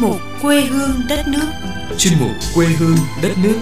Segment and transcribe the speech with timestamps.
[0.00, 1.50] mục Quê hương đất nước.
[1.98, 3.60] chuyên mục Quê hương đất nước.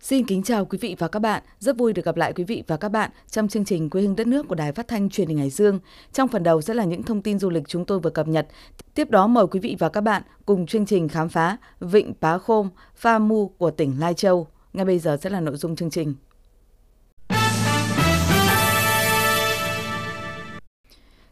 [0.00, 1.42] Xin kính chào quý vị và các bạn.
[1.58, 4.16] Rất vui được gặp lại quý vị và các bạn trong chương trình Quê hương
[4.16, 5.78] đất nước của Đài Phát thanh Truyền hình Hải Dương.
[6.12, 8.46] Trong phần đầu sẽ là những thông tin du lịch chúng tôi vừa cập nhật.
[8.94, 12.38] Tiếp đó mời quý vị và các bạn cùng chương trình khám phá Vịnh Pá
[12.38, 14.46] Khôm, Pha Mu của tỉnh Lai Châu.
[14.76, 16.14] Ngay bây giờ sẽ là nội dung chương trình.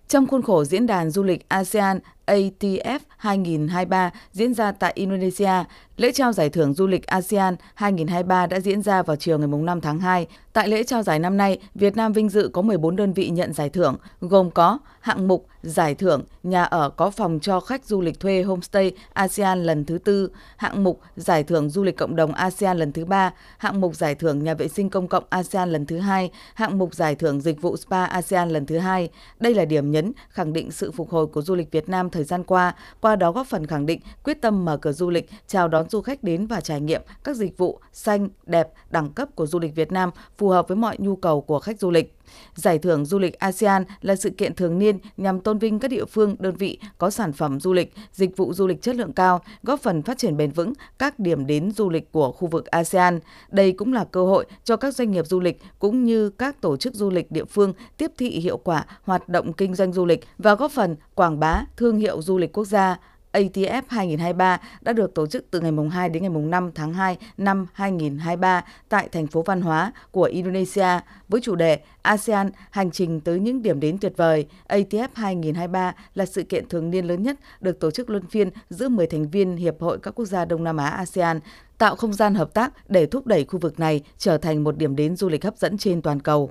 [0.09, 5.65] Trong khuôn khổ diễn đàn du lịch ASEAN ATF 2023 diễn ra tại Indonesia,
[5.97, 9.81] lễ trao giải thưởng du lịch ASEAN 2023 đã diễn ra vào chiều ngày 5
[9.81, 10.27] tháng 2.
[10.53, 13.53] Tại lễ trao giải năm nay, Việt Nam vinh dự có 14 đơn vị nhận
[13.53, 18.01] giải thưởng, gồm có hạng mục giải thưởng nhà ở có phòng cho khách du
[18.01, 22.35] lịch thuê homestay ASEAN lần thứ tư, hạng mục giải thưởng du lịch cộng đồng
[22.35, 25.87] ASEAN lần thứ ba, hạng mục giải thưởng nhà vệ sinh công cộng ASEAN lần
[25.87, 29.09] thứ hai, hạng mục giải thưởng dịch vụ spa ASEAN lần thứ hai.
[29.41, 32.25] Đây là điểm nhấn khẳng định sự phục hồi của du lịch Việt Nam thời
[32.25, 35.69] gian qua, qua đó góp phần khẳng định quyết tâm mở cửa du lịch, chào
[35.69, 39.47] đón du khách đến và trải nghiệm các dịch vụ xanh, đẹp, đẳng cấp của
[39.47, 42.17] du lịch Việt Nam phù hợp với mọi nhu cầu của khách du lịch.
[42.55, 46.05] Giải thưởng du lịch ASEAN là sự kiện thường niên nhằm tôn vinh các địa
[46.05, 49.41] phương, đơn vị có sản phẩm du lịch, dịch vụ du lịch chất lượng cao,
[49.63, 53.21] góp phần phát triển bền vững các điểm đến du lịch của khu vực ASEAN.
[53.51, 56.77] Đây cũng là cơ hội cho các doanh nghiệp du lịch cũng như các tổ
[56.77, 60.25] chức du lịch địa phương tiếp thị hiệu quả hoạt động kinh doanh du lịch
[60.39, 62.99] và góp phần quảng bá thương hiệu du lịch quốc gia.
[63.35, 67.67] ATF 2023 đã được tổ chức từ ngày 2 đến ngày 5 tháng 2 năm
[67.73, 73.41] 2023 tại thành phố văn hóa của Indonesia với chủ đề ASEAN hành trình tới
[73.41, 74.47] những điểm đến tuyệt vời.
[74.69, 78.89] ATF 2023 là sự kiện thường niên lớn nhất được tổ chức luân phiên giữa
[78.89, 81.41] 10 thành viên Hiệp hội các quốc gia Đông Nam Á ASEAN,
[81.79, 84.97] tạo không gian hợp tác để thúc đẩy khu vực này trở thành một điểm
[84.97, 86.51] đến du lịch hấp dẫn trên toàn cầu.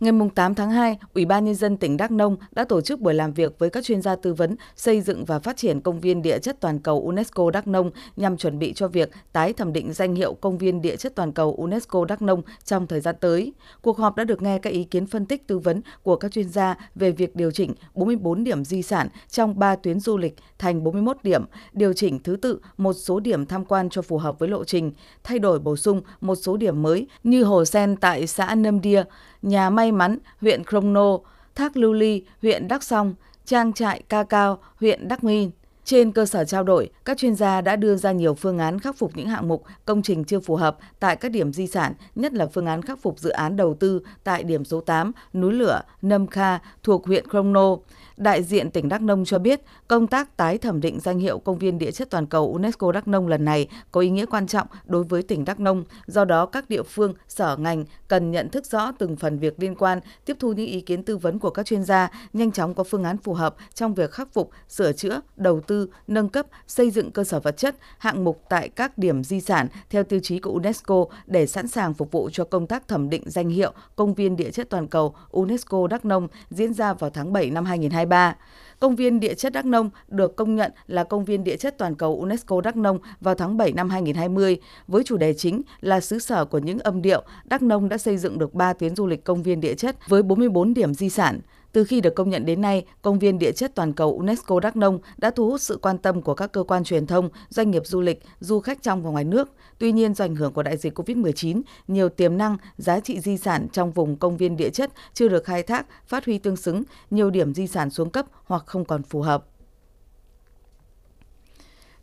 [0.00, 3.14] Ngày 8 tháng 2, Ủy ban Nhân dân tỉnh Đắk Nông đã tổ chức buổi
[3.14, 6.22] làm việc với các chuyên gia tư vấn xây dựng và phát triển công viên
[6.22, 9.92] địa chất toàn cầu UNESCO Đắk Nông nhằm chuẩn bị cho việc tái thẩm định
[9.92, 13.52] danh hiệu công viên địa chất toàn cầu UNESCO Đắk Nông trong thời gian tới.
[13.82, 16.48] Cuộc họp đã được nghe các ý kiến phân tích tư vấn của các chuyên
[16.48, 20.84] gia về việc điều chỉnh 44 điểm di sản trong 3 tuyến du lịch thành
[20.84, 24.48] 41 điểm, điều chỉnh thứ tự một số điểm tham quan cho phù hợp với
[24.48, 24.92] lộ trình,
[25.24, 29.04] thay đổi bổ sung một số điểm mới như hồ sen tại xã Nâm Đia,
[29.42, 31.18] nhà may mắn huyện Crono,
[31.54, 33.14] thác Lưu Ly huyện Đắk Song,
[33.44, 35.50] trang trại ca cao huyện Đắk Minh.
[35.86, 38.98] Trên cơ sở trao đổi, các chuyên gia đã đưa ra nhiều phương án khắc
[38.98, 42.32] phục những hạng mục công trình chưa phù hợp tại các điểm di sản, nhất
[42.32, 45.80] là phương án khắc phục dự án đầu tư tại điểm số 8 núi lửa
[46.02, 47.76] Nâm Kha thuộc huyện Crono.
[48.16, 51.58] Đại diện tỉnh Đắk Nông cho biết, công tác tái thẩm định danh hiệu công
[51.58, 54.66] viên địa chất toàn cầu UNESCO Đắk Nông lần này có ý nghĩa quan trọng
[54.86, 55.84] đối với tỉnh Đắk Nông.
[56.06, 59.74] Do đó, các địa phương, sở ngành cần nhận thức rõ từng phần việc liên
[59.74, 62.84] quan, tiếp thu những ý kiến tư vấn của các chuyên gia, nhanh chóng có
[62.84, 65.75] phương án phù hợp trong việc khắc phục, sửa chữa, đầu tư,
[66.06, 69.68] nâng cấp, xây dựng cơ sở vật chất, hạng mục tại các điểm di sản
[69.90, 73.22] theo tiêu chí của UNESCO để sẵn sàng phục vụ cho công tác thẩm định
[73.26, 77.32] danh hiệu công viên địa chất toàn cầu UNESCO Đắk Nông diễn ra vào tháng
[77.32, 78.06] 7 năm 2023.
[78.06, 78.36] 2023.
[78.80, 81.94] Công viên địa chất Đắk Nông được công nhận là công viên địa chất toàn
[81.94, 84.56] cầu UNESCO Đắk Nông vào tháng 7 năm 2020
[84.88, 87.22] với chủ đề chính là xứ sở của những âm điệu.
[87.44, 90.22] Đắk Nông đã xây dựng được 3 tuyến du lịch công viên địa chất với
[90.22, 91.40] 44 điểm di sản.
[91.72, 94.76] Từ khi được công nhận đến nay, công viên địa chất toàn cầu UNESCO Đắk
[94.76, 97.82] Nông đã thu hút sự quan tâm của các cơ quan truyền thông, doanh nghiệp
[97.86, 99.48] du lịch, du khách trong và ngoài nước.
[99.78, 103.36] Tuy nhiên, do ảnh hưởng của đại dịch COVID-19, nhiều tiềm năng, giá trị di
[103.36, 106.82] sản trong vùng công viên địa chất chưa được khai thác, phát huy tương xứng,
[107.10, 109.44] nhiều điểm di sản xuống cấp hoặc không còn phù hợp.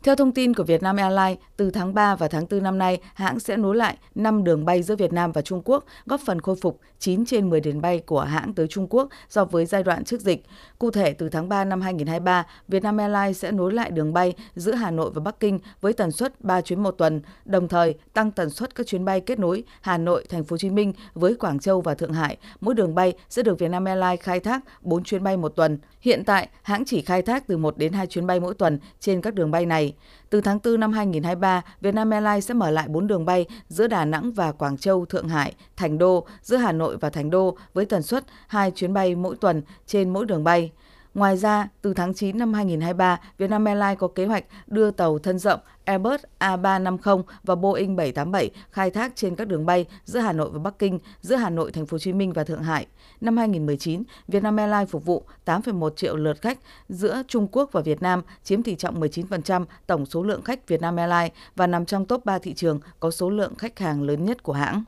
[0.04, 3.40] Theo thông tin của Vietnam Airlines, từ tháng 3 và tháng 4 năm nay, hãng
[3.40, 6.56] sẽ nối lại 5 đường bay giữa Việt Nam và Trung Quốc, góp phần khôi
[6.56, 10.04] phục 9 trên 10 đường bay của hãng tới Trung Quốc so với giai đoạn
[10.04, 10.44] trước dịch.
[10.78, 14.72] Cụ thể, từ tháng 3 năm 2023, Vietnam Airlines sẽ nối lại đường bay giữa
[14.72, 18.30] Hà Nội và Bắc Kinh với tần suất 3 chuyến một tuần, đồng thời tăng
[18.30, 21.34] tần suất các chuyến bay kết nối Hà Nội, Thành phố Hồ Chí Minh với
[21.34, 22.36] Quảng Châu và Thượng Hải.
[22.60, 25.78] Mỗi đường bay sẽ được Vietnam Airlines khai thác 4 chuyến bay một tuần.
[26.00, 29.20] Hiện tại, hãng chỉ khai thác từ 1 đến 2 chuyến bay mỗi tuần trên
[29.20, 29.93] các đường bay này.
[30.30, 34.04] Từ tháng 4 năm 2023, Vietnam Airlines sẽ mở lại 4 đường bay giữa Đà
[34.04, 37.84] Nẵng và Quảng Châu, Thượng Hải, Thành Đô, giữa Hà Nội và Thành Đô với
[37.84, 40.72] tần suất 2 chuyến bay mỗi tuần trên mỗi đường bay.
[41.14, 45.38] Ngoài ra, từ tháng 9 năm 2023, Vietnam Airlines có kế hoạch đưa tàu thân
[45.38, 50.50] rộng Airbus A350 và Boeing 787 khai thác trên các đường bay giữa Hà Nội
[50.52, 52.86] và Bắc Kinh, giữa Hà Nội, Thành phố Hồ Chí Minh và Thượng Hải.
[53.20, 56.58] Năm 2019, Vietnam Airlines phục vụ 8,1 triệu lượt khách
[56.88, 60.96] giữa Trung Quốc và Việt Nam, chiếm tỷ trọng 19% tổng số lượng khách Vietnam
[60.96, 64.42] Airlines và nằm trong top 3 thị trường có số lượng khách hàng lớn nhất
[64.42, 64.84] của hãng.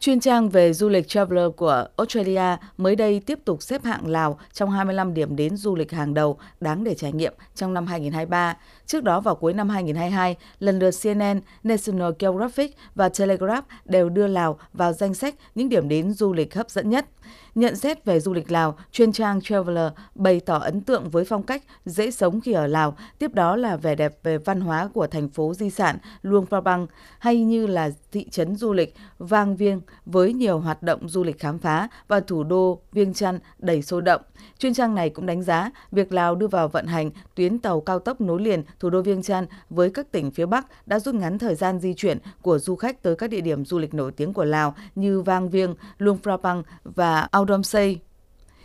[0.00, 4.38] Chuyên trang về du lịch Traveler của Australia mới đây tiếp tục xếp hạng Lào
[4.52, 8.56] trong 25 điểm đến du lịch hàng đầu đáng để trải nghiệm trong năm 2023.
[8.86, 14.26] Trước đó vào cuối năm 2022, lần lượt CNN, National Geographic và Telegraph đều đưa
[14.26, 17.06] Lào vào danh sách những điểm đến du lịch hấp dẫn nhất.
[17.54, 21.42] Nhận xét về du lịch Lào, chuyên trang Traveler bày tỏ ấn tượng với phong
[21.42, 25.06] cách dễ sống khi ở Lào, tiếp đó là vẻ đẹp về văn hóa của
[25.06, 26.86] thành phố di sản Luang Prabang
[27.18, 31.38] hay như là thị trấn du lịch Vang Vieng với nhiều hoạt động du lịch
[31.38, 34.22] khám phá và thủ đô Viêng Chăn đầy sôi động.
[34.58, 37.98] Chuyên trang này cũng đánh giá việc Lào đưa vào vận hành tuyến tàu cao
[37.98, 41.38] tốc nối liền thủ đô Viêng Chăn với các tỉnh phía Bắc đã rút ngắn
[41.38, 44.32] thời gian di chuyển của du khách tới các địa điểm du lịch nổi tiếng
[44.32, 48.00] của Lào như Vang Vieng, Luang Prabang và Audomsay.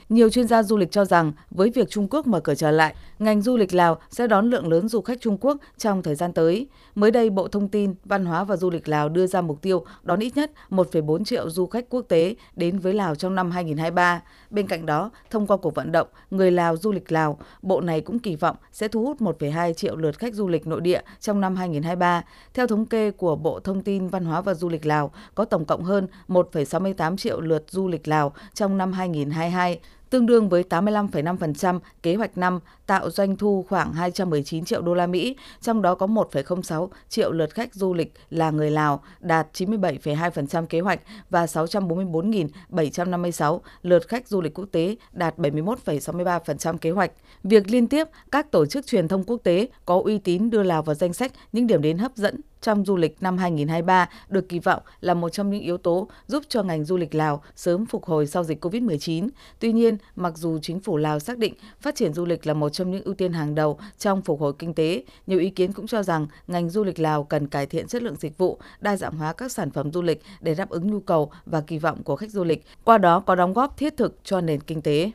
[0.10, 2.96] Nhiều chuyên gia du lịch cho rằng với việc Trung Quốc mở cửa trở lại,
[3.22, 6.34] ngành du lịch Lào sẽ đón lượng lớn du khách Trung Quốc trong thời gian
[6.34, 6.68] tới.
[6.96, 9.86] Mới đây, Bộ Thông tin, Văn hóa và Du lịch Lào đưa ra mục tiêu
[10.04, 14.22] đón ít nhất 1,4 triệu du khách quốc tế đến với Lào trong năm 2023.
[14.50, 18.02] Bên cạnh đó, thông qua cuộc vận động Người Lào du lịch Lào, Bộ này
[18.02, 21.42] cũng kỳ vọng sẽ thu hút 1,2 triệu lượt khách du lịch nội địa trong
[21.42, 22.24] năm 2023.
[22.54, 25.66] Theo thống kê của Bộ Thông tin, Văn hóa và Du lịch Lào, có tổng
[25.66, 29.80] cộng hơn 1,68 triệu lượt du lịch Lào trong năm 2022
[30.12, 35.08] tương đương với 85,5% kế hoạch năm tạo doanh thu khoảng 219 triệu đô la
[35.08, 40.66] Mỹ, trong đó có 1,06 triệu lượt khách du lịch là người Lào, đạt 97,2%
[40.66, 41.00] kế hoạch
[41.30, 47.12] và 644.756 lượt khách du lịch quốc tế, đạt 71,63% kế hoạch.
[47.44, 50.84] Việc liên tiếp các tổ chức truyền thông quốc tế có uy tín đưa Lào
[50.84, 54.60] vào danh sách những điểm đến hấp dẫn trong du lịch năm 2023 được kỳ
[54.60, 58.06] vọng là một trong những yếu tố giúp cho ngành du lịch Lào sớm phục
[58.06, 59.30] hồi sau dịch COVID-19.
[59.60, 62.70] Tuy nhiên, mặc dù chính phủ Lào xác định phát triển du lịch là một
[62.70, 65.88] trong những ưu tiên hàng đầu trong phục hồi kinh tế, nhiều ý kiến cũng
[65.88, 69.18] cho rằng ngành du lịch Lào cần cải thiện chất lượng dịch vụ, đa dạng
[69.18, 72.16] hóa các sản phẩm du lịch để đáp ứng nhu cầu và kỳ vọng của
[72.16, 75.12] khách du lịch, qua đó có đóng góp thiết thực cho nền kinh tế.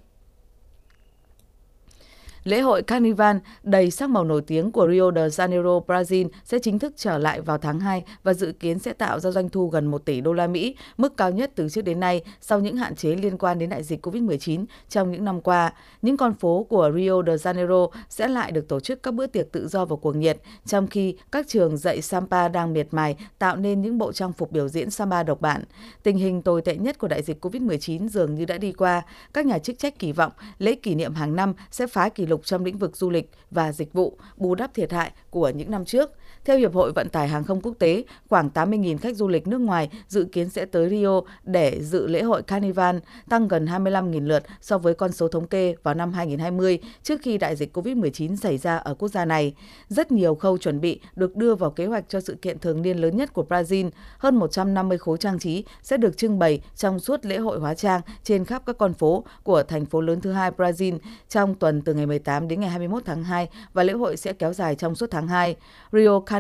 [2.46, 6.78] Lễ hội Carnival đầy sắc màu nổi tiếng của Rio de Janeiro, Brazil sẽ chính
[6.78, 9.86] thức trở lại vào tháng 2 và dự kiến sẽ tạo ra doanh thu gần
[9.86, 12.96] 1 tỷ đô la Mỹ, mức cao nhất từ trước đến nay sau những hạn
[12.96, 15.72] chế liên quan đến đại dịch COVID-19 trong những năm qua.
[16.02, 19.52] Những con phố của Rio de Janeiro sẽ lại được tổ chức các bữa tiệc
[19.52, 23.56] tự do và cuồng nhiệt, trong khi các trường dạy samba đang miệt mài tạo
[23.56, 25.64] nên những bộ trang phục biểu diễn samba độc bản.
[26.02, 29.02] Tình hình tồi tệ nhất của đại dịch COVID-19 dường như đã đi qua.
[29.34, 32.35] Các nhà chức trách kỳ vọng lễ kỷ niệm hàng năm sẽ phá kỷ lục
[32.36, 35.70] lục trong lĩnh vực du lịch và dịch vụ, bù đắp thiệt hại của những
[35.70, 36.10] năm trước.
[36.46, 39.60] Theo Hiệp hội Vận tải Hàng không Quốc tế, khoảng 80.000 khách du lịch nước
[39.60, 42.96] ngoài dự kiến sẽ tới Rio để dự lễ hội Carnival,
[43.28, 47.38] tăng gần 25.000 lượt so với con số thống kê vào năm 2020 trước khi
[47.38, 49.54] đại dịch COVID-19 xảy ra ở quốc gia này.
[49.88, 52.96] Rất nhiều khâu chuẩn bị được đưa vào kế hoạch cho sự kiện thường niên
[52.96, 53.90] lớn nhất của Brazil.
[54.18, 58.00] Hơn 150 khối trang trí sẽ được trưng bày trong suốt lễ hội hóa trang
[58.24, 60.98] trên khắp các con phố của thành phố lớn thứ hai Brazil
[61.28, 64.52] trong tuần từ ngày 18 đến ngày 21 tháng 2 và lễ hội sẽ kéo
[64.52, 65.56] dài trong suốt tháng 2.
[65.92, 66.35] Rio Carnival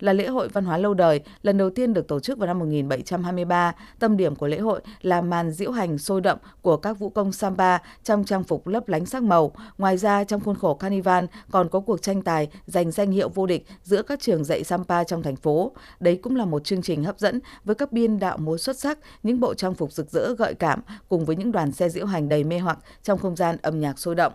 [0.00, 2.58] là lễ hội văn hóa lâu đời, lần đầu tiên được tổ chức vào năm
[2.58, 3.74] 1723.
[3.98, 7.32] Tâm điểm của lễ hội là màn diễu hành sôi động của các vũ công
[7.32, 9.52] samba trong trang phục lấp lánh sắc màu.
[9.78, 13.46] Ngoài ra, trong khuôn khổ Carnival còn có cuộc tranh tài giành danh hiệu vô
[13.46, 15.72] địch giữa các trường dạy samba trong thành phố.
[16.00, 18.98] Đấy cũng là một chương trình hấp dẫn với các biên đạo múa xuất sắc,
[19.22, 22.28] những bộ trang phục rực rỡ gợi cảm cùng với những đoàn xe diễu hành
[22.28, 24.32] đầy mê hoặc trong không gian âm nhạc sôi động.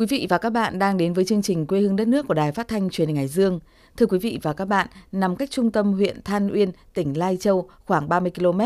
[0.00, 2.34] Quý vị và các bạn đang đến với chương trình Quê hương đất nước của
[2.34, 3.60] Đài Phát thanh Truyền hình Hải Dương.
[3.96, 7.36] Thưa quý vị và các bạn, nằm cách trung tâm huyện Than Uyên, tỉnh Lai
[7.36, 8.60] Châu khoảng 30 km,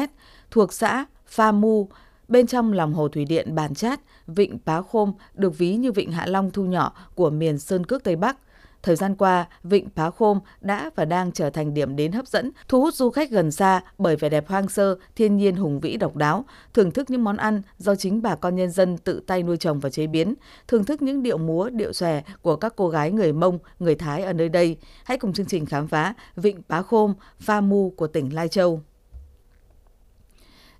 [0.50, 1.88] thuộc xã Pha Mu,
[2.28, 6.12] bên trong lòng hồ thủy điện Bản Chát, vịnh Pá Khôm được ví như vịnh
[6.12, 8.36] Hạ Long thu nhỏ của miền Sơn Cước Tây Bắc–
[8.84, 12.50] Thời gian qua, Vịnh Pá Khôm đã và đang trở thành điểm đến hấp dẫn,
[12.68, 15.96] thu hút du khách gần xa bởi vẻ đẹp hoang sơ, thiên nhiên hùng vĩ
[15.96, 19.42] độc đáo, thưởng thức những món ăn do chính bà con nhân dân tự tay
[19.42, 20.34] nuôi trồng và chế biến,
[20.68, 24.22] thưởng thức những điệu múa, điệu xòe của các cô gái người Mông, người Thái
[24.22, 24.76] ở nơi đây.
[25.04, 28.80] Hãy cùng chương trình khám phá Vịnh Pá Khôm, Pha Mu của tỉnh Lai Châu.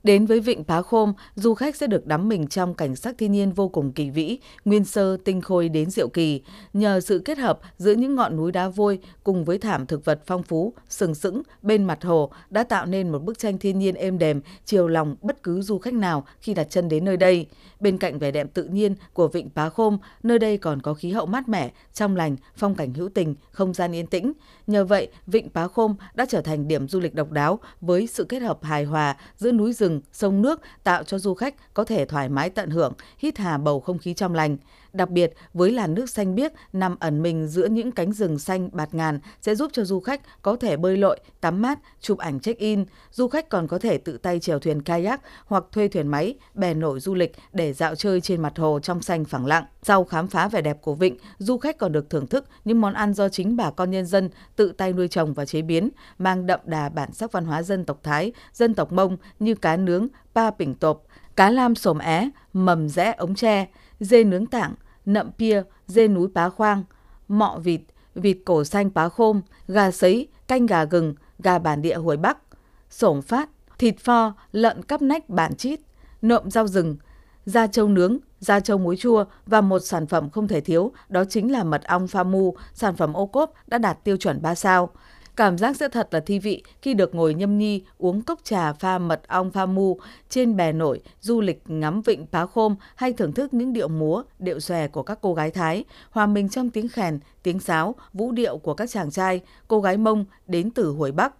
[0.05, 3.33] Đến với Vịnh Pá Khôm, du khách sẽ được đắm mình trong cảnh sắc thiên
[3.33, 6.43] nhiên vô cùng kỳ vĩ, nguyên sơ, tinh khôi đến diệu kỳ.
[6.73, 10.21] Nhờ sự kết hợp giữa những ngọn núi đá vôi cùng với thảm thực vật
[10.27, 13.95] phong phú, sừng sững bên mặt hồ đã tạo nên một bức tranh thiên nhiên
[13.95, 17.47] êm đềm, chiều lòng bất cứ du khách nào khi đặt chân đến nơi đây.
[17.81, 21.11] Bên cạnh vẻ đẹp tự nhiên của Vịnh Pá Khôm, nơi đây còn có khí
[21.11, 24.33] hậu mát mẻ, trong lành, phong cảnh hữu tình, không gian yên tĩnh.
[24.67, 28.25] Nhờ vậy, Vịnh Pá Khôm đã trở thành điểm du lịch độc đáo với sự
[28.25, 32.05] kết hợp hài hòa giữa núi rừng, sông nước tạo cho du khách có thể
[32.05, 34.57] thoải mái tận hưởng, hít hà bầu không khí trong lành.
[34.95, 38.69] Đặc biệt, với làn nước xanh biếc nằm ẩn mình giữa những cánh rừng xanh
[38.73, 42.41] bạt ngàn sẽ giúp cho du khách có thể bơi lội, tắm mát, chụp ảnh
[42.41, 42.85] check-in.
[43.11, 46.75] Du khách còn có thể tự tay chèo thuyền kayak hoặc thuê thuyền máy, bè
[46.75, 49.65] nổi du lịch để dạo chơi trên mặt hồ trong xanh phẳng lặng.
[49.83, 52.95] Sau khám phá vẻ đẹp của vịnh, du khách còn được thưởng thức những món
[52.95, 56.47] ăn do chính bà con nhân dân tự tay nuôi trồng và chế biến, mang
[56.47, 60.09] đậm đà bản sắc văn hóa dân tộc Thái, dân tộc Mông như cá nướng,
[60.35, 61.03] pa pỉnh tộp,
[61.37, 63.67] cá lam sồm é, mầm rẽ ống tre,
[64.01, 64.75] dê nướng tảng,
[65.07, 66.85] nậm pia, dê núi pá khoang,
[67.29, 67.81] mọ vịt,
[68.15, 72.39] vịt cổ xanh pá khôm, gà sấy, canh gà gừng, gà bản địa Huế Bắc,
[72.91, 75.81] sổng phát, thịt pho, lợn cắp nách bản chít,
[76.23, 76.97] nộm rau rừng,
[77.47, 81.25] da trâu nướng, da trâu muối chua và một sản phẩm không thể thiếu đó
[81.25, 84.55] chính là mật ong pha mu, sản phẩm ô cốp đã đạt tiêu chuẩn 3
[84.55, 84.91] sao.
[85.37, 88.73] Cảm giác sẽ thật là thi vị khi được ngồi nhâm nhi uống cốc trà
[88.73, 89.99] pha mật ong pha mu
[90.29, 94.23] trên bè nổi, du lịch ngắm vịnh Pá Khôm hay thưởng thức những điệu múa,
[94.39, 98.33] điệu xòe của các cô gái Thái, hòa mình trong tiếng khèn, tiếng sáo, vũ
[98.33, 101.35] điệu của các chàng trai, cô gái Mông đến từ hồi Bắc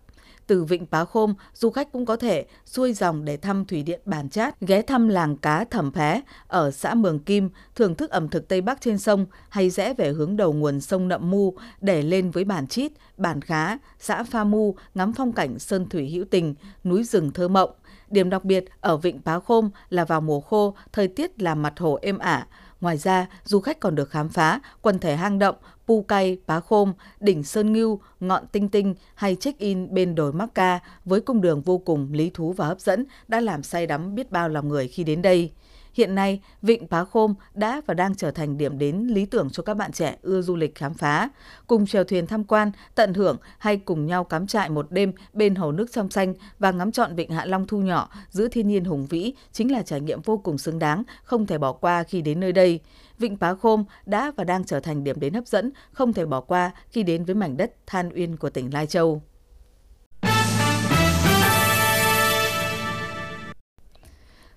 [0.47, 4.01] từ Vịnh Pá Khôm, du khách cũng có thể xuôi dòng để thăm thủy điện
[4.05, 8.29] Bản Chát, ghé thăm làng cá Thẩm Phé ở xã Mường Kim, thưởng thức ẩm
[8.29, 12.03] thực Tây Bắc trên sông hay rẽ về hướng đầu nguồn sông Nậm Mu để
[12.03, 16.25] lên với Bản Chít, Bản Khá, xã Pha Mu ngắm phong cảnh sơn thủy hữu
[16.31, 17.71] tình, núi rừng thơ mộng.
[18.11, 21.75] Điểm đặc biệt ở Vịnh Pá Khôm là vào mùa khô, thời tiết là mặt
[21.79, 22.47] hồ êm ả.
[22.85, 26.61] Ngoài ra, du khách còn được khám phá quần thể hang động, pu cay, pá
[26.61, 31.63] khôm, đỉnh Sơn Ngưu, ngọn Tinh Tinh hay check-in bên đồi macca với cung đường
[31.63, 34.89] vô cùng lý thú và hấp dẫn đã làm say đắm biết bao lòng người
[34.89, 35.53] khi đến đây.
[35.95, 39.63] Hiện nay, Vịnh Pá Khôm đã và đang trở thành điểm đến lý tưởng cho
[39.63, 41.29] các bạn trẻ ưa du lịch khám phá.
[41.67, 45.55] Cùng chèo thuyền tham quan, tận hưởng hay cùng nhau cắm trại một đêm bên
[45.55, 48.85] hồ nước trong xanh và ngắm trọn Vịnh Hạ Long thu nhỏ giữa thiên nhiên
[48.85, 52.23] hùng vĩ chính là trải nghiệm vô cùng xứng đáng, không thể bỏ qua khi
[52.23, 52.81] đến nơi đây.
[53.19, 56.41] Vịnh Pá Khôm đã và đang trở thành điểm đến hấp dẫn, không thể bỏ
[56.41, 59.23] qua khi đến với mảnh đất than uyên của tỉnh Lai Châu.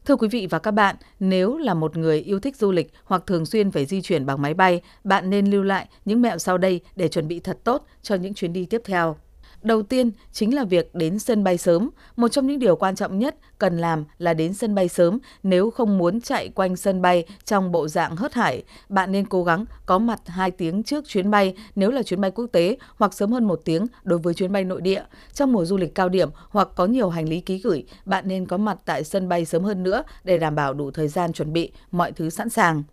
[0.08, 3.24] Thưa quý vị và các bạn, nếu là một người yêu thích du lịch hoặc
[3.28, 6.58] thường xuyên phải di chuyển bằng máy bay, bạn nên lưu lại những mẹo sau
[6.58, 9.16] đây để chuẩn bị thật tốt cho những chuyến đi tiếp theo.
[9.68, 11.90] Đầu tiên chính là việc đến sân bay sớm.
[12.16, 15.72] Một trong những điều quan trọng nhất cần làm là đến sân bay sớm nếu
[15.72, 18.64] không muốn chạy quanh sân bay trong bộ dạng hớt hải.
[18.90, 22.32] Bạn nên cố gắng có mặt 2 tiếng trước chuyến bay nếu là chuyến bay
[22.32, 25.04] quốc tế hoặc sớm hơn một tiếng đối với chuyến bay nội địa.
[25.34, 28.46] Trong mùa du lịch cao điểm hoặc có nhiều hành lý ký gửi, bạn nên
[28.46, 31.54] có mặt tại sân bay sớm hơn nữa để đảm bảo đủ thời gian chuẩn
[31.54, 32.84] bị, mọi thứ sẵn sàng.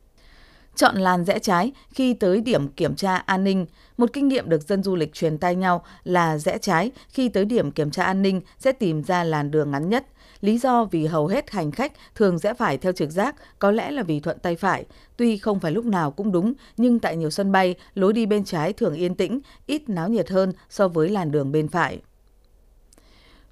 [0.77, 3.67] Chọn làn rẽ trái khi tới điểm kiểm tra an ninh.
[3.97, 7.45] Một kinh nghiệm được dân du lịch truyền tay nhau là rẽ trái khi tới
[7.45, 10.07] điểm kiểm tra an ninh sẽ tìm ra làn đường ngắn nhất.
[10.41, 13.91] Lý do vì hầu hết hành khách thường rẽ phải theo trực giác, có lẽ
[13.91, 14.85] là vì thuận tay phải.
[15.17, 18.45] Tuy không phải lúc nào cũng đúng, nhưng tại nhiều sân bay, lối đi bên
[18.45, 21.99] trái thường yên tĩnh, ít náo nhiệt hơn so với làn đường bên phải.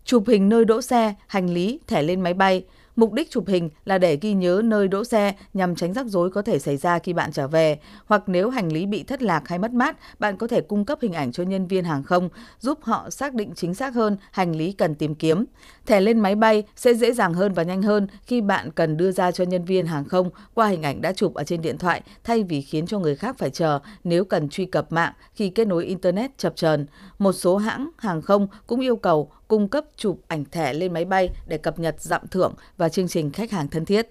[0.04, 2.64] Chụp hình nơi đỗ xe, hành lý, thẻ lên máy bay.
[2.96, 6.30] Mục đích chụp hình là để ghi nhớ nơi đỗ xe nhằm tránh rắc rối
[6.30, 7.78] có thể xảy ra khi bạn trở về.
[8.06, 10.98] Hoặc nếu hành lý bị thất lạc hay mất mát, bạn có thể cung cấp
[11.02, 12.28] hình ảnh cho nhân viên hàng không,
[12.60, 15.44] giúp họ xác định chính xác hơn hành lý cần tìm kiếm.
[15.86, 19.12] Thẻ lên máy bay sẽ dễ dàng hơn và nhanh hơn khi bạn cần đưa
[19.12, 22.02] ra cho nhân viên hàng không qua hình ảnh đã chụp ở trên điện thoại
[22.24, 25.66] thay vì khiến cho người khác phải chờ nếu cần truy cập mạng khi kết
[25.66, 26.86] nối Internet chập chờn.
[27.18, 31.04] Một số hãng hàng không cũng yêu cầu cung cấp chụp ảnh thẻ lên máy
[31.04, 34.10] bay để cập nhật dặm thưởng và chương trình khách hàng thân thiết.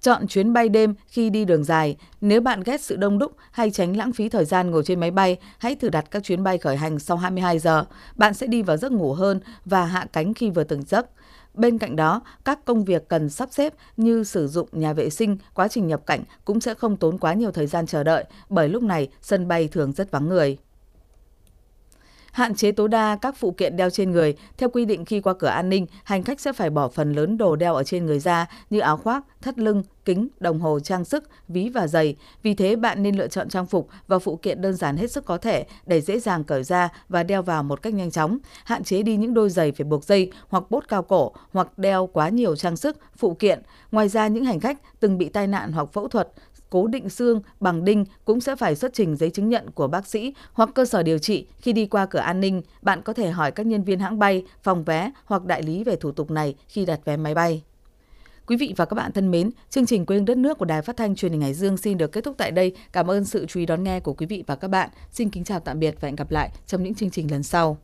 [0.00, 1.96] Chọn chuyến bay đêm khi đi đường dài.
[2.20, 5.10] Nếu bạn ghét sự đông đúc hay tránh lãng phí thời gian ngồi trên máy
[5.10, 7.84] bay, hãy thử đặt các chuyến bay khởi hành sau 22 giờ.
[8.14, 11.06] Bạn sẽ đi vào giấc ngủ hơn và hạ cánh khi vừa từng giấc.
[11.54, 15.38] Bên cạnh đó, các công việc cần sắp xếp như sử dụng nhà vệ sinh,
[15.54, 18.68] quá trình nhập cảnh cũng sẽ không tốn quá nhiều thời gian chờ đợi, bởi
[18.68, 20.58] lúc này sân bay thường rất vắng người.
[22.36, 24.34] Hạn chế tối đa các phụ kiện đeo trên người.
[24.56, 27.38] Theo quy định khi qua cửa an ninh, hành khách sẽ phải bỏ phần lớn
[27.38, 31.04] đồ đeo ở trên người ra như áo khoác, thắt lưng, kính, đồng hồ trang
[31.04, 32.16] sức, ví và giày.
[32.42, 35.24] Vì thế bạn nên lựa chọn trang phục và phụ kiện đơn giản hết sức
[35.24, 38.38] có thể để dễ dàng cởi ra và đeo vào một cách nhanh chóng.
[38.64, 42.06] Hạn chế đi những đôi giày phải buộc dây hoặc bốt cao cổ hoặc đeo
[42.06, 43.62] quá nhiều trang sức, phụ kiện.
[43.92, 46.28] Ngoài ra những hành khách từng bị tai nạn hoặc phẫu thuật
[46.70, 50.06] cố định xương bằng đinh cũng sẽ phải xuất trình giấy chứng nhận của bác
[50.06, 52.62] sĩ hoặc cơ sở điều trị khi đi qua cửa an ninh.
[52.82, 55.96] Bạn có thể hỏi các nhân viên hãng bay, phòng vé hoặc đại lý về
[55.96, 57.62] thủ tục này khi đặt vé máy bay.
[58.46, 60.82] Quý vị và các bạn thân mến, chương trình Quê hương đất nước của Đài
[60.82, 62.72] Phát thanh Truyền hình Hải Dương xin được kết thúc tại đây.
[62.92, 64.90] Cảm ơn sự chú ý đón nghe của quý vị và các bạn.
[65.10, 67.78] Xin kính chào tạm biệt và hẹn gặp lại trong những chương trình lần sau.